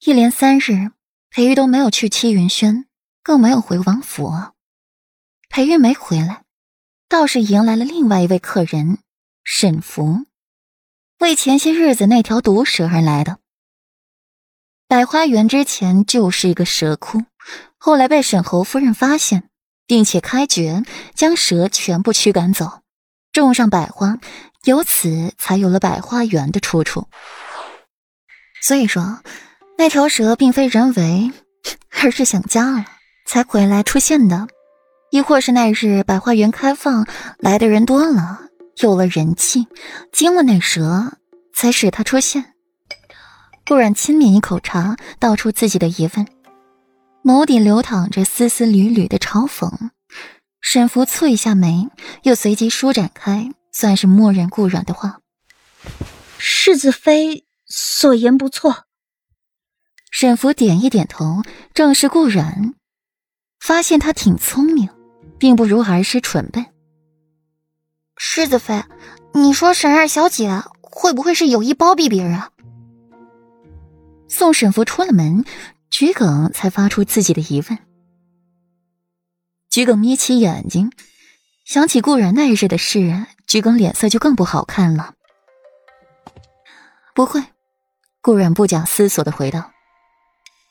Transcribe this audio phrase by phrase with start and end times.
[0.00, 0.92] 一连三日，
[1.30, 2.84] 裴玉都没有去七云轩，
[3.22, 4.30] 更没有回王府。
[5.48, 6.44] 裴玉没回来，
[7.08, 8.98] 倒是迎来了另外一位客人
[9.42, 10.26] 沈福，
[11.20, 13.38] 为前些日子那条毒蛇而来的。
[14.86, 17.24] 百花园之前就是一个蛇窟，
[17.78, 19.48] 后来被沈侯夫人发现，
[19.86, 20.84] 并且开掘
[21.14, 22.82] 将蛇全部驱赶走，
[23.32, 24.18] 种上百花，
[24.64, 27.08] 由此才有了百花园的出处。
[28.60, 29.22] 所以说。
[29.78, 31.30] 那条蛇并非人为，
[32.02, 32.86] 而是想家了
[33.26, 34.48] 才回来出现的，
[35.10, 37.06] 亦或是那日百花园开放
[37.38, 38.40] 来的人多了，
[38.78, 39.66] 有了人气，
[40.12, 41.18] 惊了那蛇，
[41.54, 42.54] 才使它出现。
[43.66, 46.26] 顾然轻抿一口茶，道出自己的疑问，
[47.22, 49.90] 眸底流淌着丝丝缕缕的嘲讽。
[50.60, 51.88] 沈福蹙一下眉，
[52.22, 55.18] 又随即舒展开，算是默认顾软的话。
[56.38, 58.85] 世子妃所言不错。
[60.18, 61.42] 沈福点一点头，
[61.74, 62.72] 正是顾然，
[63.60, 64.88] 发现他挺聪明，
[65.38, 66.64] 并不如儿时蠢笨。
[68.16, 68.82] 世子妃，
[69.34, 72.40] 你说沈二小姐会不会是有意包庇别人？
[74.26, 75.44] 送沈福出了门，
[75.90, 77.78] 桔梗才发出自己的疑问。
[79.68, 80.90] 桔梗眯起眼睛，
[81.66, 85.12] 想起顾然那日的事，桔梗脸色就更不好看了。
[87.14, 87.44] 不会，
[88.22, 89.72] 顾然不假思索的回道。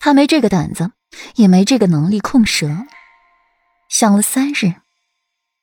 [0.05, 0.91] 他没这个胆子，
[1.33, 2.85] 也没这个能力控蛇。
[3.89, 4.75] 想了三日，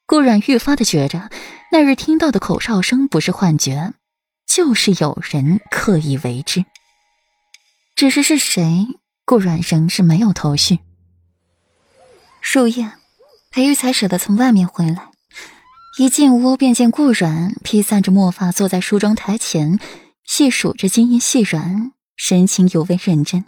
[0.04, 1.30] 顾然愈发的觉着，
[1.70, 3.92] 那日听到的口哨声不是幻觉，
[4.44, 6.64] 就是有人刻意为之。
[7.94, 8.88] 只是是谁，
[9.24, 10.80] 顾然仍是没有头绪。
[12.42, 12.90] 入夜，
[13.52, 15.10] 裴玉才舍得从外面回来，
[16.00, 19.78] 一进屋便见顾然披散着墨发，坐在梳妆台前，
[20.24, 23.44] 细数着金银细软，神情尤为认真。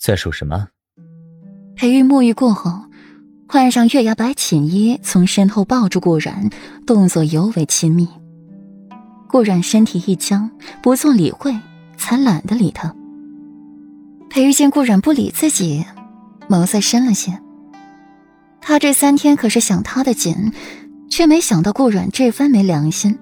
[0.00, 0.68] 在数什么？
[1.76, 2.72] 裴玉沐浴过后，
[3.46, 6.48] 换上月牙白寝衣，从身后抱住顾然，
[6.86, 8.08] 动作尤为亲密。
[9.28, 10.50] 顾然身体一僵，
[10.82, 11.54] 不做理会，
[11.98, 12.94] 才懒得理他。
[14.30, 15.84] 裴玉见顾然不理自己，
[16.48, 17.38] 眸色深了些。
[18.62, 20.52] 他这三天可是想他的紧，
[21.10, 23.18] 却没想到顾然这番没良心，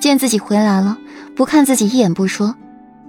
[0.00, 0.98] 见自己回来了，
[1.34, 2.54] 不看自己一眼不说。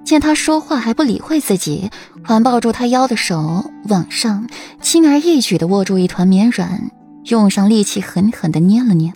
[0.05, 1.89] 见他说话还不理会自己，
[2.23, 4.47] 环抱住他腰的手往上
[4.79, 6.91] 轻而易举地握住一团绵软，
[7.25, 9.11] 用上力气狠狠地捏了捏。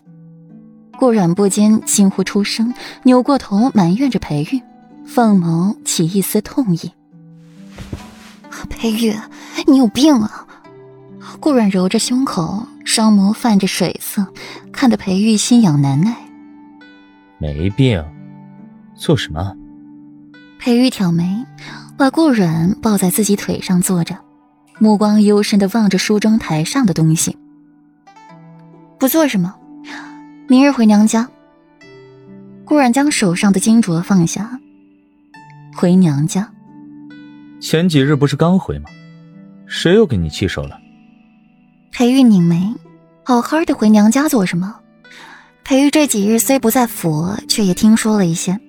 [0.98, 2.74] 顾软不禁惊呼出声，
[3.04, 4.62] 扭过头埋怨着裴玉，
[5.06, 6.92] 凤眸起一丝痛意
[8.70, 9.16] ：“裴玉，
[9.68, 10.48] 你有病啊！”
[11.40, 14.26] 顾软揉着胸口，双眸泛着水色，
[14.74, 16.18] 看得裴玉心痒难耐。
[17.38, 18.04] 没病，
[18.96, 19.54] 做什么？
[20.60, 21.46] 裴玉挑眉，
[21.98, 24.18] 把顾软抱在自己腿上坐着，
[24.78, 27.38] 目光幽深的望着梳妆台上的东西。
[29.00, 29.56] 不做什么，
[30.50, 31.30] 明日回娘家。
[32.66, 34.60] 顾软将手上的金镯放下，
[35.74, 36.52] 回娘家。
[37.62, 38.90] 前几日不是刚回吗？
[39.66, 40.78] 谁又给你气受了？
[41.94, 42.76] 裴玉拧眉，
[43.24, 44.76] 好好的回娘家做什么？
[45.64, 48.60] 裴玉这几日虽不在府，却也听说了一些。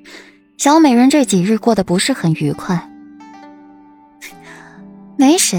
[0.60, 2.86] 小美人这几日过得不是很愉快，
[5.16, 5.58] 没谁，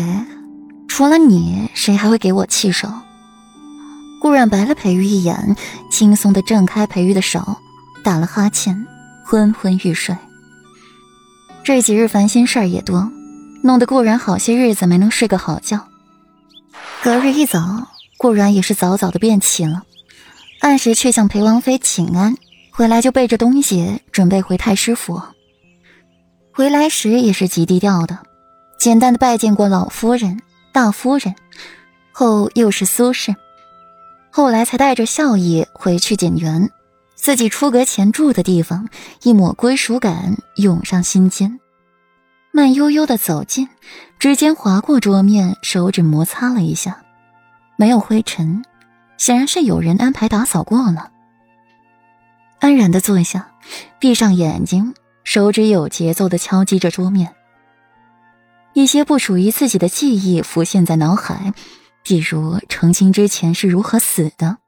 [0.87, 2.87] 除了你，谁还会给我气手？
[4.21, 5.55] 顾然白了裴玉一眼，
[5.89, 7.57] 轻松的挣开裴玉的手，
[8.03, 8.85] 打了哈欠，
[9.25, 10.15] 昏昏欲睡。
[11.63, 13.11] 这几日烦心事儿也多，
[13.63, 15.87] 弄得顾然好些日子没能睡个好觉。
[17.01, 17.87] 隔日一早，
[18.19, 19.81] 顾然也是早早的便起了，
[20.59, 22.35] 按时去向裴王妃请安。
[22.81, 25.21] 回来就背着东西准备回太师府。
[26.51, 28.17] 回来时也是极低调的，
[28.79, 31.35] 简单的拜见过老夫人、大夫人，
[32.11, 33.35] 后又是苏氏，
[34.31, 36.71] 后来才带着笑意回去锦园，
[37.13, 38.89] 自己出阁前住的地方，
[39.21, 41.59] 一抹归属感涌上心间，
[42.51, 43.69] 慢悠悠的走近，
[44.17, 47.03] 指尖划过桌面，手指摩擦了一下，
[47.77, 48.65] 没有灰尘，
[49.17, 51.11] 显然是有人安排打扫过了。
[52.61, 53.53] 安然的坐下，
[53.97, 54.93] 闭上眼睛，
[55.23, 57.33] 手指有节奏的敲击着桌面。
[58.73, 61.55] 一些不属于自己的记忆浮现在脑海，
[62.03, 64.59] 比如成亲之前是如何死的，